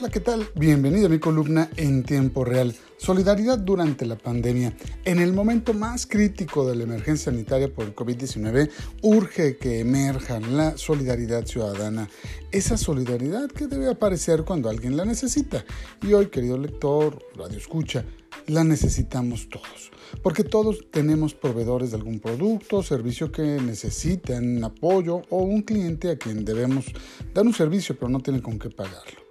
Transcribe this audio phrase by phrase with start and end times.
[0.00, 0.48] Hola, ¿qué tal?
[0.54, 2.74] Bienvenido a mi columna en tiempo real.
[2.96, 4.74] Solidaridad durante la pandemia.
[5.04, 8.70] En el momento más crítico de la emergencia sanitaria por el COVID-19,
[9.02, 12.08] urge que emerja la solidaridad ciudadana.
[12.50, 15.66] Esa solidaridad que debe aparecer cuando alguien la necesita.
[16.00, 18.02] Y hoy, querido lector, radio escucha,
[18.46, 19.90] la necesitamos todos.
[20.22, 26.10] Porque todos tenemos proveedores de algún producto o servicio que necesitan apoyo o un cliente
[26.10, 26.86] a quien debemos
[27.34, 29.29] dar un servicio pero no tiene con qué pagarlo.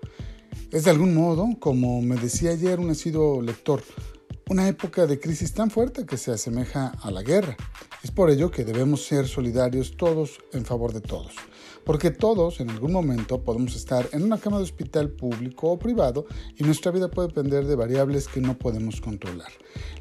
[0.72, 3.82] Es de algún modo, como me decía ayer un nacido lector,
[4.52, 7.58] una época de crisis tan fuerte que se asemeja a la guerra.
[8.04, 11.34] Es por ello que debemos ser solidarios todos en favor de todos,
[11.90, 16.28] porque todos en algún momento podemos estar en una cama de hospital público o privado
[16.56, 19.52] y nuestra vida puede depender de variables que no podemos controlar.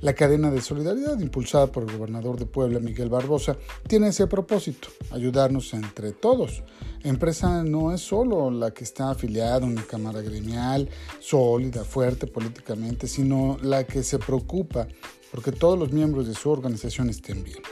[0.02, 3.56] La cadena de solidaridad impulsada por el gobernador de Puebla, Miguel Barbosa,
[3.86, 6.62] tiene ese propósito, ayudarnos entre todos.
[7.04, 13.08] Empresa no es solo la que está afiliada a una cámara gremial sólida, fuerte políticamente,
[13.08, 14.88] sino la que se preocupa
[15.30, 17.62] porque todos los miembros de su organización estén bien.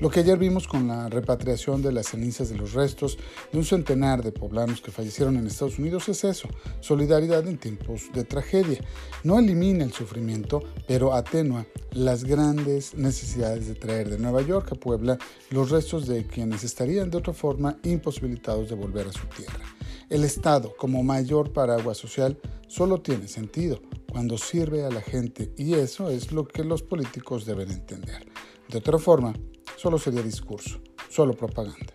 [0.00, 3.18] Lo que ayer vimos con la repatriación de las cenizas de los restos
[3.52, 6.48] de un centenar de poblanos que fallecieron en Estados Unidos es eso,
[6.80, 8.80] solidaridad en tiempos de tragedia.
[9.24, 14.74] No elimina el sufrimiento, pero atenúa las grandes necesidades de traer de Nueva York a
[14.74, 15.18] Puebla
[15.50, 19.64] los restos de quienes estarían de otra forma imposibilitados de volver a su tierra.
[20.10, 23.80] El Estado, como mayor paraguas social, solo tiene sentido
[24.16, 28.26] cuando sirve a la gente y eso es lo que los políticos deben entender.
[28.66, 29.34] De otra forma,
[29.76, 31.92] solo sería discurso, solo propaganda.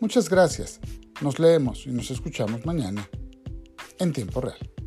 [0.00, 0.80] Muchas gracias.
[1.20, 3.08] Nos leemos y nos escuchamos mañana
[4.00, 4.79] en tiempo real.